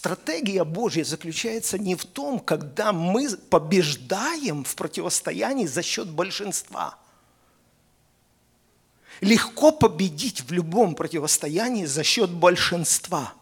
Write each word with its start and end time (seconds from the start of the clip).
стратегия 0.00 0.64
Божья 0.64 1.04
заключается 1.04 1.78
не 1.78 1.94
в 1.94 2.06
том, 2.06 2.38
когда 2.38 2.90
мы 2.90 3.28
побеждаем 3.36 4.64
в 4.64 4.74
противостоянии 4.74 5.66
за 5.66 5.82
счет 5.82 6.08
большинства. 6.08 6.98
Легко 9.20 9.72
победить 9.72 10.40
в 10.40 10.52
любом 10.52 10.94
противостоянии 10.94 11.84
за 11.84 12.02
счет 12.02 12.30
большинства. 12.30 13.34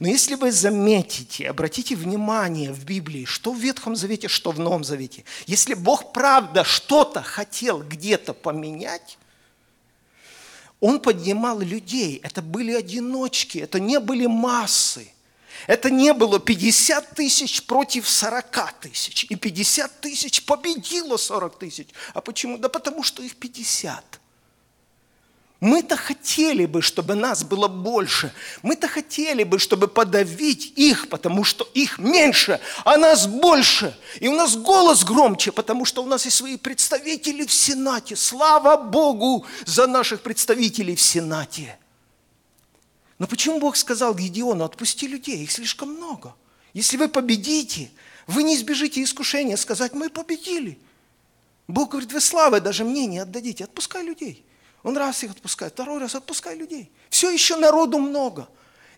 Но 0.00 0.08
если 0.08 0.34
вы 0.34 0.50
заметите, 0.50 1.48
обратите 1.48 1.94
внимание 1.94 2.72
в 2.72 2.84
Библии, 2.84 3.24
что 3.24 3.52
в 3.52 3.60
Ветхом 3.60 3.94
Завете, 3.94 4.26
что 4.26 4.50
в 4.50 4.58
Новом 4.58 4.82
Завете, 4.82 5.24
если 5.46 5.74
Бог 5.74 6.12
правда 6.12 6.64
что-то 6.64 7.22
хотел 7.22 7.84
где-то 7.84 8.34
поменять, 8.34 9.16
Он 10.80 10.98
поднимал 10.98 11.60
людей. 11.60 12.20
Это 12.24 12.42
были 12.42 12.72
одиночки, 12.72 13.58
это 13.58 13.78
не 13.78 14.00
были 14.00 14.26
массы. 14.26 15.13
Это 15.66 15.90
не 15.90 16.12
было 16.12 16.38
50 16.38 17.14
тысяч 17.14 17.62
против 17.64 18.08
40 18.08 18.80
тысяч. 18.80 19.24
И 19.28 19.36
50 19.36 20.00
тысяч 20.00 20.44
победило 20.44 21.16
40 21.16 21.58
тысяч. 21.58 21.88
А 22.12 22.20
почему? 22.20 22.58
Да 22.58 22.68
потому 22.68 23.02
что 23.02 23.22
их 23.22 23.36
50. 23.36 24.20
Мы-то 25.64 25.96
хотели 25.96 26.66
бы, 26.66 26.82
чтобы 26.82 27.14
нас 27.14 27.42
было 27.42 27.68
больше. 27.68 28.34
Мы-то 28.62 28.86
хотели 28.86 29.44
бы, 29.44 29.58
чтобы 29.58 29.88
подавить 29.88 30.74
их, 30.76 31.08
потому 31.08 31.42
что 31.42 31.66
их 31.72 31.98
меньше, 31.98 32.60
а 32.84 32.98
нас 32.98 33.26
больше. 33.26 33.96
И 34.20 34.28
у 34.28 34.34
нас 34.34 34.56
голос 34.56 35.04
громче, 35.04 35.52
потому 35.52 35.86
что 35.86 36.02
у 36.02 36.06
нас 36.06 36.26
есть 36.26 36.36
свои 36.36 36.58
представители 36.58 37.46
в 37.46 37.52
Сенате. 37.52 38.14
Слава 38.14 38.76
Богу 38.76 39.46
за 39.64 39.86
наших 39.86 40.20
представителей 40.20 40.96
в 40.96 41.00
Сенате. 41.00 41.78
Но 43.18 43.26
почему 43.26 43.60
Бог 43.60 43.76
сказал 43.76 44.14
Гедеону, 44.14 44.64
отпусти 44.64 45.06
людей, 45.06 45.42
их 45.42 45.52
слишком 45.52 45.90
много. 45.90 46.34
Если 46.72 46.96
вы 46.96 47.08
победите, 47.08 47.90
вы 48.26 48.42
не 48.42 48.56
избежите 48.56 49.02
искушения 49.02 49.56
сказать, 49.56 49.92
мы 49.94 50.10
победили. 50.10 50.78
Бог 51.68 51.90
говорит, 51.90 52.12
вы 52.12 52.20
славы 52.20 52.60
даже 52.60 52.84
мне 52.84 53.06
не 53.06 53.18
отдадите, 53.20 53.64
отпускай 53.64 54.02
людей. 54.02 54.44
Он 54.82 54.96
раз 54.96 55.22
их 55.22 55.30
отпускает, 55.30 55.72
второй 55.72 55.98
раз 55.98 56.14
отпускай 56.14 56.56
людей. 56.56 56.90
Все 57.08 57.30
еще 57.30 57.56
народу 57.56 57.98
много. 57.98 58.48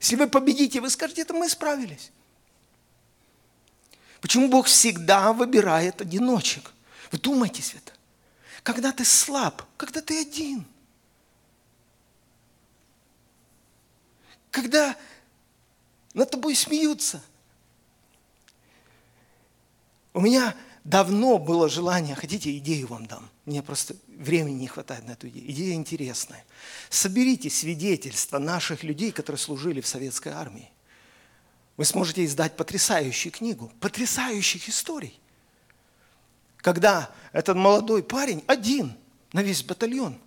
Если 0.01 0.17
вы 0.17 0.27
победите, 0.27 0.81
вы 0.81 0.91
скажете, 0.91 1.23
это 1.23 1.35
мы 1.35 1.49
справились. 1.49 2.11
Почему 4.21 4.49
Бог 4.49 4.67
всегда 4.67 5.33
выбирает 5.33 6.01
одиночек? 6.01 6.73
Вы 7.13 7.19
думаетесь 7.19 7.75
это? 7.75 7.93
Когда 8.63 8.91
ты 8.91 9.05
слаб, 9.05 9.63
когда 9.77 10.01
ты 10.01 10.21
один. 10.21 10.65
Когда 14.57 14.97
над 16.15 16.31
тобой 16.31 16.55
смеются. 16.55 17.23
У 20.15 20.21
меня 20.21 20.57
давно 20.83 21.37
было 21.37 21.69
желание, 21.69 22.15
хотите, 22.15 22.57
идею 22.57 22.87
вам 22.87 23.05
дам. 23.05 23.29
Мне 23.45 23.63
просто 23.63 23.95
времени 24.07 24.61
не 24.61 24.67
хватает 24.67 25.07
на 25.07 25.11
эту 25.11 25.29
идею. 25.29 25.51
Идея 25.51 25.75
интересная. 25.75 26.43
Соберите 26.89 27.51
свидетельства 27.51 28.39
наших 28.39 28.83
людей, 28.83 29.13
которые 29.13 29.39
служили 29.39 29.83
в 29.83 29.87
советской 29.87 30.33
армии. 30.33 30.71
Вы 31.77 31.85
сможете 31.85 32.25
издать 32.25 32.57
потрясающую 32.57 33.33
книгу, 33.33 33.71
потрясающих 33.79 34.71
историй. 34.71 35.21
Когда 36.57 37.11
этот 37.33 37.59
молодой 37.59 38.03
парень 38.03 38.43
один 38.47 38.97
на 39.35 39.43
весь 39.43 39.63
батальон. 39.63 40.19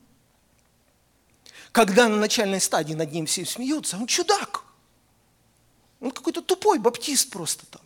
Когда 1.72 2.08
на 2.08 2.18
начальной 2.18 2.60
стадии 2.60 2.94
над 2.94 3.12
ним 3.12 3.26
все 3.26 3.46
смеются, 3.46 3.98
он 3.98 4.08
чудак. 4.08 4.64
Он 6.00 6.12
какой-то 6.12 6.42
тупой 6.42 6.80
баптист 6.80 7.30
просто 7.30 7.66
там. 7.68 7.82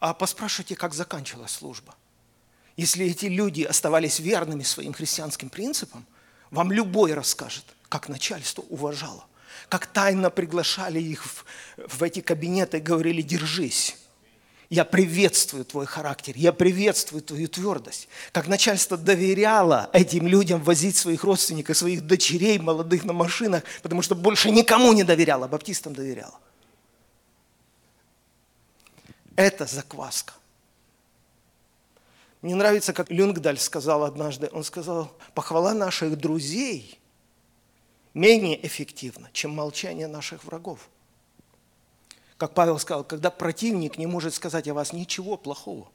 А 0.00 0.14
поспрашивайте, 0.14 0.76
как 0.76 0.94
заканчивалась 0.94 1.52
служба– 1.52 1.94
если 2.78 3.06
эти 3.06 3.26
люди 3.26 3.64
оставались 3.64 4.20
верными 4.20 4.62
своим 4.62 4.92
христианским 4.92 5.48
принципам, 5.48 6.06
вам 6.52 6.70
любой 6.70 7.12
расскажет, 7.12 7.64
как 7.88 8.08
начальство 8.08 8.62
уважало, 8.62 9.26
как 9.68 9.86
тайно 9.86 10.30
приглашали 10.30 11.00
их 11.00 11.26
в, 11.26 11.44
в 11.76 12.04
эти 12.04 12.20
кабинеты 12.20 12.76
и 12.76 12.80
говорили, 12.80 13.20
держись. 13.20 13.96
Я 14.70 14.84
приветствую 14.84 15.64
твой 15.64 15.86
характер, 15.86 16.34
я 16.36 16.52
приветствую 16.52 17.22
твою 17.22 17.48
твердость. 17.48 18.06
Как 18.32 18.48
начальство 18.48 18.98
доверяло 18.98 19.88
этим 19.94 20.26
людям 20.26 20.62
возить 20.62 20.96
своих 20.96 21.24
родственников, 21.24 21.78
своих 21.78 22.06
дочерей 22.06 22.58
молодых 22.58 23.04
на 23.04 23.14
машинах, 23.14 23.62
потому 23.82 24.02
что 24.02 24.14
больше 24.14 24.50
никому 24.50 24.92
не 24.92 25.04
доверяло, 25.04 25.48
баптистам 25.48 25.94
доверяло. 25.94 26.38
Это 29.36 29.64
закваска. 29.64 30.34
Мне 32.42 32.54
нравится, 32.54 32.92
как 32.92 33.10
Люнгдаль 33.10 33.58
сказал 33.58 34.04
однажды, 34.04 34.50
он 34.52 34.64
сказал, 34.64 35.10
похвала 35.34 35.72
наших 35.72 36.18
друзей 36.18 37.00
менее 38.12 38.64
эффективна, 38.66 39.30
чем 39.32 39.52
молчание 39.52 40.08
наших 40.08 40.44
врагов. 40.44 40.88
Как 42.38 42.54
Павел 42.54 42.78
сказал, 42.78 43.02
когда 43.04 43.30
противник 43.30 43.98
не 43.98 44.06
может 44.06 44.32
сказать 44.32 44.68
о 44.68 44.74
вас 44.74 44.92
ничего 44.92 45.36
плохого, 45.36 45.88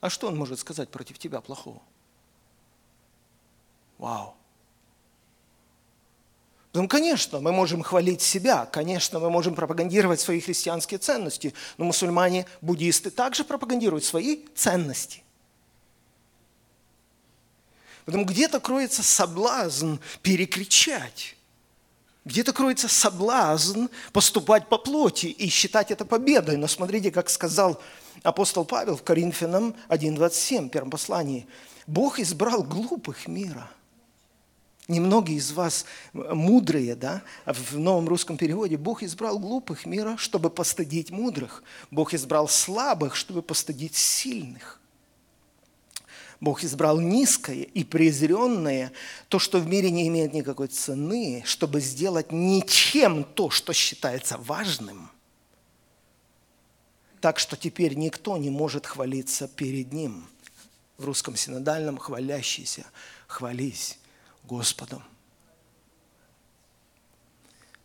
а 0.00 0.08
что 0.08 0.26
он 0.28 0.36
может 0.36 0.58
сказать 0.58 0.88
против 0.88 1.18
тебя 1.18 1.40
плохого? 1.42 1.80
Вау. 3.98 4.34
Ну, 6.72 6.88
конечно, 6.88 7.40
мы 7.40 7.52
можем 7.52 7.82
хвалить 7.82 8.22
себя, 8.22 8.64
конечно, 8.66 9.18
мы 9.18 9.30
можем 9.30 9.54
пропагандировать 9.54 10.20
свои 10.20 10.40
христианские 10.40 10.98
ценности, 10.98 11.52
но 11.76 11.84
мусульмане, 11.84 12.46
буддисты 12.60 13.10
также 13.10 13.44
пропагандируют 13.44 14.04
свои 14.04 14.44
ценности. 14.54 15.22
Поэтому 18.04 18.24
где-то 18.24 18.60
кроется 18.60 19.02
соблазн 19.02 19.96
перекричать. 20.22 21.37
Где-то 22.28 22.52
кроется 22.52 22.88
соблазн 22.88 23.86
поступать 24.12 24.68
по 24.68 24.76
плоти 24.76 25.28
и 25.28 25.48
считать 25.48 25.90
это 25.90 26.04
победой. 26.04 26.58
Но 26.58 26.66
смотрите, 26.66 27.10
как 27.10 27.30
сказал 27.30 27.80
апостол 28.22 28.66
Павел 28.66 28.98
в 28.98 29.02
Коринфянам 29.02 29.74
1.27, 29.88 30.66
в 30.66 30.68
первом 30.68 30.90
послании. 30.90 31.46
Бог 31.86 32.18
избрал 32.18 32.62
глупых 32.62 33.28
мира. 33.28 33.70
Немногие 34.88 35.38
из 35.38 35.52
вас 35.52 35.86
мудрые, 36.12 36.96
да, 36.96 37.22
в 37.46 37.78
новом 37.78 38.06
русском 38.06 38.36
переводе. 38.36 38.76
Бог 38.76 39.02
избрал 39.02 39.38
глупых 39.38 39.86
мира, 39.86 40.18
чтобы 40.18 40.50
постыдить 40.50 41.10
мудрых. 41.10 41.62
Бог 41.90 42.12
избрал 42.12 42.46
слабых, 42.46 43.16
чтобы 43.16 43.40
постыдить 43.40 43.96
сильных. 43.96 44.78
Бог 46.40 46.62
избрал 46.62 47.00
низкое 47.00 47.62
и 47.62 47.82
презренное, 47.82 48.92
то, 49.28 49.38
что 49.38 49.58
в 49.58 49.66
мире 49.66 49.90
не 49.90 50.06
имеет 50.06 50.32
никакой 50.32 50.68
цены, 50.68 51.42
чтобы 51.44 51.80
сделать 51.80 52.30
ничем 52.30 53.24
то, 53.24 53.50
что 53.50 53.72
считается 53.72 54.38
важным, 54.38 55.10
так 57.20 57.40
что 57.40 57.56
теперь 57.56 57.94
никто 57.94 58.36
не 58.36 58.50
может 58.50 58.86
хвалиться 58.86 59.48
перед 59.48 59.92
Ним. 59.92 60.26
В 60.96 61.04
русском 61.04 61.36
синодальном 61.36 61.96
хвалящийся, 61.96 62.84
хвались 63.28 63.98
Господом. 64.44 65.02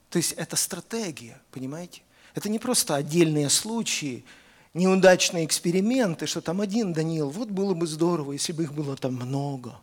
То 0.10 0.18
есть 0.18 0.32
это 0.34 0.56
стратегия, 0.56 1.40
понимаете? 1.52 2.02
Это 2.36 2.50
не 2.50 2.60
просто 2.60 2.96
отдельные 2.96 3.50
случаи, 3.50 4.24
неудачные 4.74 5.46
эксперименты, 5.46 6.26
что 6.26 6.42
там 6.42 6.62
один 6.62 6.94
Даниил, 6.94 7.30
вот 7.30 7.50
было 7.50 7.74
бы 7.74 7.88
здорово, 7.88 8.34
если 8.34 8.54
бы 8.54 8.64
их 8.64 8.74
было 8.74 8.96
там 8.96 9.16
много. 9.16 9.80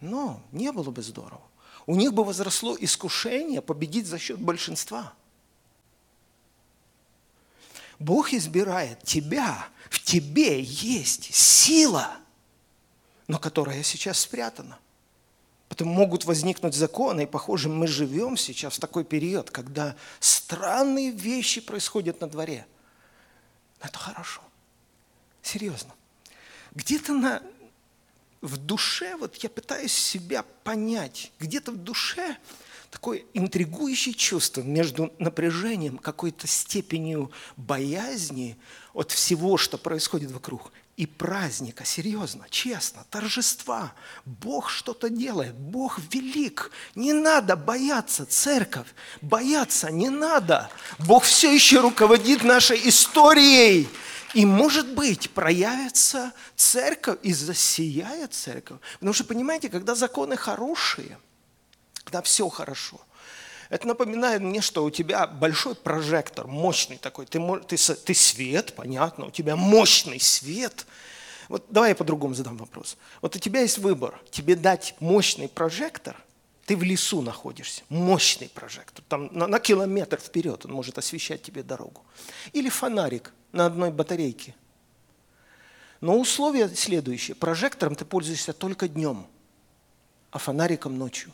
Но 0.00 0.42
не 0.52 0.72
было 0.72 0.90
бы 0.90 1.02
здорово. 1.02 1.42
У 1.86 1.94
них 1.96 2.12
бы 2.14 2.24
возросло 2.24 2.76
искушение 2.78 3.60
победить 3.60 4.06
за 4.06 4.18
счет 4.18 4.40
большинства. 4.40 5.12
Бог 7.98 8.32
избирает 8.32 9.02
тебя, 9.02 9.66
в 9.90 10.02
тебе 10.02 10.62
есть 10.62 11.34
сила, 11.34 12.16
но 13.28 13.38
которая 13.38 13.82
сейчас 13.82 14.20
спрятана. 14.20 14.78
Потому 15.68 15.92
могут 15.92 16.24
возникнуть 16.24 16.74
законы, 16.74 17.22
и, 17.22 17.26
похоже, 17.26 17.68
мы 17.68 17.86
живем 17.86 18.36
сейчас 18.36 18.76
в 18.76 18.80
такой 18.80 19.04
период, 19.04 19.50
когда 19.50 19.94
странные 20.18 21.10
вещи 21.10 21.60
происходят 21.60 22.22
на 22.22 22.26
дворе– 22.26 22.66
это 23.80 23.98
хорошо. 23.98 24.42
Серьезно. 25.42 25.94
Где-то 26.74 27.14
на, 27.14 27.42
в 28.40 28.56
душе, 28.56 29.16
вот 29.16 29.36
я 29.36 29.50
пытаюсь 29.50 29.92
себя 29.92 30.44
понять, 30.64 31.32
где-то 31.38 31.72
в 31.72 31.76
душе 31.76 32.36
такое 32.90 33.22
интригующее 33.34 34.14
чувство 34.14 34.62
между 34.62 35.12
напряжением, 35.18 35.98
какой-то 35.98 36.46
степенью 36.46 37.30
боязни 37.56 38.56
от 38.92 39.12
всего, 39.12 39.56
что 39.56 39.78
происходит 39.78 40.30
вокруг, 40.32 40.72
и 41.00 41.06
праздника, 41.06 41.86
серьезно, 41.86 42.44
честно, 42.50 43.06
торжества. 43.08 43.94
Бог 44.26 44.68
что-то 44.68 45.08
делает, 45.08 45.54
Бог 45.54 45.98
велик. 46.12 46.70
Не 46.94 47.14
надо 47.14 47.56
бояться, 47.56 48.26
церковь, 48.26 48.86
бояться 49.22 49.90
не 49.90 50.10
надо. 50.10 50.68
Бог 50.98 51.24
все 51.24 51.54
еще 51.54 51.80
руководит 51.80 52.44
нашей 52.44 52.86
историей. 52.86 53.88
И, 54.34 54.44
может 54.44 54.92
быть, 54.92 55.30
проявится 55.30 56.34
церковь 56.54 57.18
и 57.22 57.32
засияет 57.32 58.34
церковь. 58.34 58.80
Потому 58.92 59.14
что, 59.14 59.24
понимаете, 59.24 59.70
когда 59.70 59.94
законы 59.94 60.36
хорошие, 60.36 61.18
когда 62.04 62.20
все 62.20 62.46
хорошо– 62.50 63.00
это 63.70 63.86
напоминает 63.86 64.42
мне, 64.42 64.60
что 64.60 64.84
у 64.84 64.90
тебя 64.90 65.28
большой 65.28 65.76
прожектор, 65.76 66.48
мощный 66.48 66.98
такой. 66.98 67.24
Ты, 67.24 67.40
ты, 67.68 67.76
ты 67.76 68.14
свет, 68.14 68.74
понятно, 68.74 69.26
у 69.26 69.30
тебя 69.30 69.54
мощный 69.54 70.18
свет. 70.18 70.86
Вот 71.48 71.66
давай 71.70 71.90
я 71.90 71.94
по-другому 71.94 72.34
задам 72.34 72.56
вопрос. 72.56 72.96
Вот 73.22 73.36
у 73.36 73.38
тебя 73.38 73.60
есть 73.60 73.78
выбор. 73.78 74.20
Тебе 74.32 74.56
дать 74.56 74.96
мощный 74.98 75.48
прожектор, 75.48 76.16
ты 76.66 76.76
в 76.76 76.82
лесу 76.82 77.22
находишься, 77.22 77.82
мощный 77.88 78.48
прожектор, 78.48 79.04
там 79.08 79.28
на, 79.32 79.46
на 79.46 79.58
километр 79.58 80.20
вперед 80.20 80.64
он 80.66 80.72
может 80.72 80.98
освещать 80.98 81.42
тебе 81.42 81.62
дорогу. 81.62 82.04
Или 82.52 82.68
фонарик 82.68 83.32
на 83.52 83.66
одной 83.66 83.90
батарейке. 83.90 84.54
Но 86.00 86.18
условие 86.18 86.68
следующее. 86.74 87.36
Прожектором 87.36 87.94
ты 87.94 88.04
пользуешься 88.04 88.52
только 88.52 88.88
днем, 88.88 89.26
а 90.30 90.38
фонариком 90.38 90.98
ночью. 90.98 91.32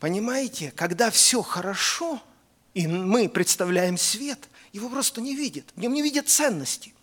Понимаете, 0.00 0.70
когда 0.70 1.10
все 1.10 1.42
хорошо, 1.42 2.22
и 2.72 2.86
мы 2.86 3.28
представляем 3.28 3.98
свет, 3.98 4.48
его 4.72 4.88
просто 4.88 5.20
не 5.20 5.36
видят, 5.36 5.66
в 5.76 5.78
нем 5.78 5.92
не 5.92 6.02
видят 6.02 6.28
ценности. 6.28 6.94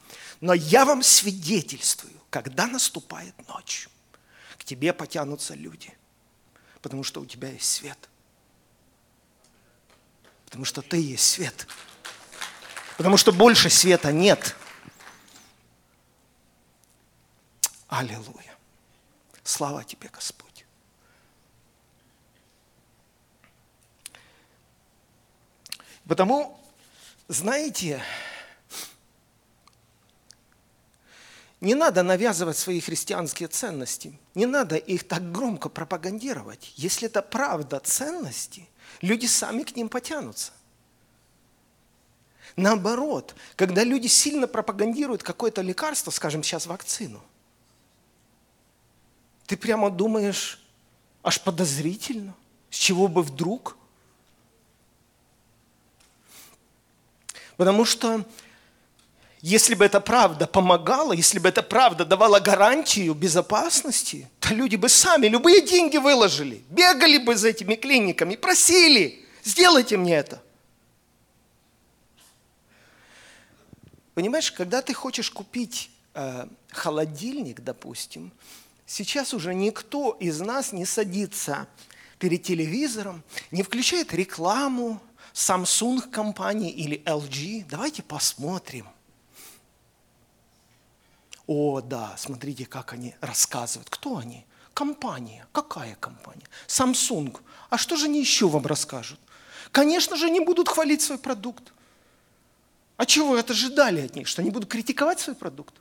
Но 0.41 0.53
я 0.53 0.83
вам 0.83 1.03
свидетельствую, 1.03 2.13
когда 2.31 2.65
наступает 2.65 3.35
ночь, 3.47 3.87
к 4.57 4.63
тебе 4.63 4.93
потянутся 4.93 5.53
люди, 5.53 5.95
потому 6.81 7.03
что 7.03 7.21
у 7.21 7.25
тебя 7.25 7.49
есть 7.49 7.71
свет. 7.71 8.09
Потому 10.45 10.65
что 10.65 10.81
ты 10.81 10.99
есть 10.99 11.27
свет. 11.27 11.67
Потому 12.97 13.17
что 13.17 13.31
больше 13.31 13.69
света 13.69 14.11
нет. 14.11 14.55
Аллилуйя. 17.89 18.57
Слава 19.43 19.83
тебе, 19.83 20.09
Господь. 20.09 20.46
Потому, 26.07 26.57
знаете, 27.27 28.01
не 31.59 31.75
надо 31.75 32.01
навязывать 32.03 32.57
свои 32.57 32.79
христианские 32.79 33.49
ценности, 33.49 34.17
не 34.33 34.45
надо 34.45 34.77
их 34.77 35.05
так 35.05 35.31
громко 35.31 35.67
пропагандировать. 35.67 36.71
Если 36.75 37.07
это 37.07 37.21
правда 37.21 37.79
ценности, 37.79 38.69
люди 39.01 39.25
сами 39.25 39.63
к 39.63 39.75
ним 39.75 39.89
потянутся. 39.89 40.53
Наоборот, 42.55 43.35
когда 43.55 43.83
люди 43.83 44.07
сильно 44.07 44.47
пропагандируют 44.47 45.23
какое-то 45.23 45.61
лекарство, 45.61 46.09
скажем, 46.11 46.41
сейчас 46.41 46.67
вакцину, 46.67 47.21
ты 49.45 49.57
прямо 49.57 49.91
думаешь, 49.91 50.65
аж 51.21 51.41
подозрительно, 51.41 52.33
с 52.69 52.77
чего 52.77 53.09
бы 53.09 53.23
вдруг– 53.23 53.77
Потому 57.57 57.85
что 57.85 58.23
если 59.41 59.75
бы 59.75 59.85
эта 59.85 59.99
правда 59.99 60.47
помогала, 60.47 61.13
если 61.13 61.39
бы 61.39 61.49
эта 61.49 61.61
правда 61.61 62.05
давала 62.05 62.39
гарантию 62.39 63.13
безопасности, 63.13 64.29
то 64.39 64.53
люди 64.53 64.75
бы 64.75 64.89
сами 64.89 65.27
любые 65.27 65.61
деньги 65.61 65.97
выложили, 65.97 66.63
бегали 66.69 67.17
бы 67.17 67.35
за 67.35 67.49
этими 67.49 67.75
клиниками, 67.75 68.35
просили, 68.35 69.25
сделайте 69.43 69.97
мне 69.97 70.15
это. 70.15 70.41
Понимаешь, 74.13 74.51
когда 74.51 74.81
ты 74.81 74.93
хочешь 74.95 75.29
купить 75.29 75.91
э, 76.15 76.47
холодильник, 76.71 77.61
допустим, 77.61 78.31
сейчас 78.87 79.33
уже 79.33 79.53
никто 79.53 80.17
из 80.19 80.39
нас 80.39 80.73
не 80.73 80.85
садится 80.85 81.67
перед 82.17 82.41
телевизором, 82.41 83.23
не 83.51 83.61
включает 83.61 84.13
рекламу, 84.15 84.99
Samsung 85.37 86.09
компании 86.09 86.71
или 86.71 86.99
LG. 87.05 87.67
Давайте 87.69 88.01
посмотрим. 88.01 88.87
О, 91.45 91.79
да, 91.79 92.15
смотрите, 92.17 92.65
как 92.65 92.93
они 92.93 93.13
рассказывают. 93.21 93.87
Кто 93.87 94.17
они? 94.17 94.47
Компания. 94.73 95.45
Какая 95.51 95.95
компания? 95.99 96.47
Samsung. 96.67 97.37
А 97.69 97.77
что 97.77 97.95
же 97.95 98.05
они 98.05 98.19
еще 98.19 98.47
вам 98.47 98.65
расскажут? 98.65 99.19
Конечно 99.71 100.15
же, 100.15 100.31
не 100.31 100.39
будут 100.39 100.69
хвалить 100.69 101.03
свой 101.03 101.19
продукт. 101.19 101.71
А 102.95 103.05
чего 103.05 103.29
вы 103.29 103.37
это 103.37 103.53
ожидали 103.53 104.01
от 104.01 104.15
них? 104.15 104.27
Что 104.27 104.41
они 104.41 104.49
будут 104.49 104.71
критиковать 104.71 105.19
свой 105.19 105.35
продукт? 105.35 105.75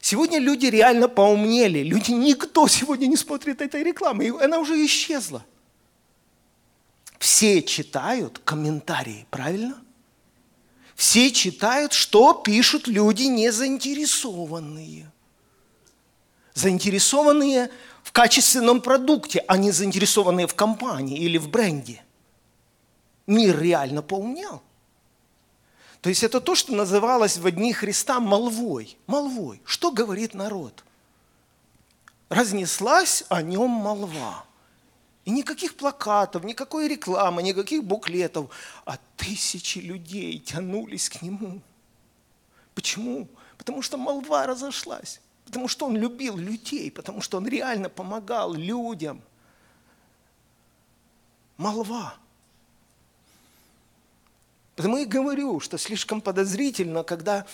Сегодня 0.00 0.38
люди 0.38 0.66
реально 0.66 1.08
поумнели. 1.08 1.80
Люди, 1.80 2.12
никто 2.12 2.68
сегодня 2.68 3.08
не 3.08 3.16
смотрит 3.16 3.60
этой 3.60 3.82
рекламы. 3.82 4.26
И 4.26 4.30
она 4.30 4.60
уже 4.60 4.74
исчезла 4.86 5.44
все 7.32 7.62
читают 7.62 8.40
комментарии, 8.44 9.26
правильно? 9.30 9.82
Все 10.94 11.30
читают, 11.30 11.94
что 11.94 12.34
пишут 12.34 12.86
люди 12.86 13.22
не 13.22 13.50
заинтересованные. 13.50 15.10
Заинтересованные 16.52 17.70
в 18.02 18.12
качественном 18.12 18.82
продукте, 18.82 19.42
а 19.48 19.56
не 19.56 19.70
заинтересованные 19.70 20.46
в 20.46 20.54
компании 20.54 21.20
или 21.20 21.38
в 21.38 21.48
бренде. 21.48 22.04
Мир 23.26 23.58
реально 23.58 24.02
поумнял. 24.02 24.62
То 26.02 26.10
есть 26.10 26.22
это 26.24 26.38
то, 26.38 26.54
что 26.54 26.74
называлось 26.74 27.38
в 27.38 27.50
дни 27.50 27.72
Христа 27.72 28.20
молвой. 28.20 28.98
Молвой. 29.06 29.62
Что 29.64 29.90
говорит 29.90 30.34
народ? 30.34 30.84
Разнеслась 32.28 33.24
о 33.30 33.40
нем 33.40 33.70
молва. 33.70 34.44
И 35.24 35.30
никаких 35.30 35.76
плакатов, 35.76 36.42
никакой 36.44 36.88
рекламы, 36.88 37.42
никаких 37.42 37.84
буклетов, 37.84 38.50
а 38.84 38.98
тысячи 39.16 39.78
людей 39.78 40.38
тянулись 40.38 41.08
к 41.08 41.22
нему. 41.22 41.60
Почему? 42.74 43.28
Потому 43.56 43.82
что 43.82 43.96
молва 43.96 44.46
разошлась, 44.46 45.20
потому 45.44 45.68
что 45.68 45.86
он 45.86 45.96
любил 45.96 46.36
людей, 46.36 46.90
потому 46.90 47.20
что 47.20 47.36
он 47.36 47.46
реально 47.46 47.88
помогал 47.88 48.54
людям. 48.54 49.22
Молва. 51.56 52.14
Потому 54.74 54.96
и 54.96 55.04
говорю, 55.04 55.60
что 55.60 55.78
слишком 55.78 56.20
подозрительно, 56.20 57.04
когда 57.04 57.46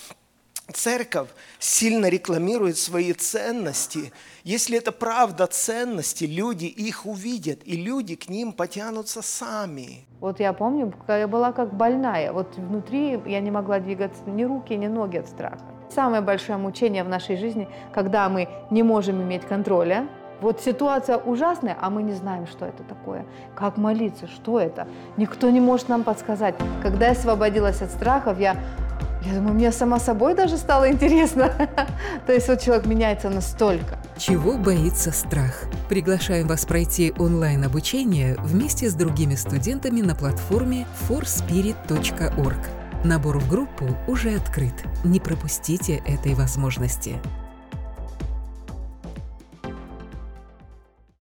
церковь 0.72 1.28
сильно 1.58 2.08
рекламирует 2.08 2.76
свои 2.76 3.12
ценности. 3.12 4.12
Если 4.44 4.78
это 4.78 4.92
правда 4.92 5.46
ценности, 5.46 6.24
люди 6.24 6.66
их 6.66 7.06
увидят, 7.06 7.60
и 7.64 7.76
люди 7.76 8.16
к 8.16 8.28
ним 8.28 8.52
потянутся 8.52 9.22
сами. 9.22 10.06
Вот 10.20 10.40
я 10.40 10.52
помню, 10.52 10.92
я 11.08 11.28
была 11.28 11.52
как 11.52 11.74
больная. 11.74 12.32
Вот 12.32 12.56
внутри 12.56 13.20
я 13.26 13.40
не 13.40 13.50
могла 13.50 13.78
двигаться 13.78 14.22
ни 14.26 14.44
руки, 14.44 14.74
ни 14.74 14.86
ноги 14.86 15.18
от 15.18 15.28
страха. 15.28 15.64
Самое 15.90 16.20
большое 16.22 16.58
мучение 16.58 17.02
в 17.02 17.08
нашей 17.08 17.36
жизни, 17.36 17.68
когда 17.94 18.28
мы 18.28 18.48
не 18.70 18.82
можем 18.82 19.22
иметь 19.22 19.44
контроля. 19.46 20.06
Вот 20.40 20.60
ситуация 20.60 21.16
ужасная, 21.16 21.76
а 21.80 21.90
мы 21.90 22.02
не 22.02 22.12
знаем, 22.12 22.46
что 22.46 22.64
это 22.66 22.84
такое. 22.84 23.26
Как 23.56 23.76
молиться, 23.76 24.28
что 24.28 24.60
это? 24.60 24.86
Никто 25.16 25.50
не 25.50 25.60
может 25.60 25.88
нам 25.88 26.04
подсказать. 26.04 26.54
Когда 26.80 27.06
я 27.06 27.12
освободилась 27.12 27.82
от 27.82 27.90
страхов, 27.90 28.38
я 28.38 28.56
я 29.22 29.34
думаю, 29.34 29.54
мне 29.54 29.72
сама 29.72 29.98
собой 29.98 30.34
даже 30.34 30.56
стало 30.56 30.90
интересно. 30.90 31.52
То 32.26 32.32
есть 32.32 32.48
вот 32.48 32.60
человек 32.60 32.86
меняется 32.86 33.30
настолько. 33.30 33.98
Чего 34.16 34.56
боится 34.56 35.12
страх? 35.12 35.64
Приглашаем 35.88 36.46
вас 36.46 36.64
пройти 36.64 37.12
онлайн-обучение 37.18 38.36
вместе 38.38 38.88
с 38.88 38.94
другими 38.94 39.34
студентами 39.34 40.00
на 40.00 40.14
платформе 40.14 40.86
forspirit.org. 41.08 42.58
Набор 43.04 43.38
в 43.38 43.48
группу 43.48 43.86
уже 44.06 44.34
открыт. 44.34 44.74
Не 45.04 45.20
пропустите 45.20 46.02
этой 46.06 46.34
возможности. 46.34 47.16